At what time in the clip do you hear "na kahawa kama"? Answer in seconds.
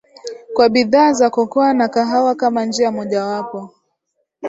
1.73-2.65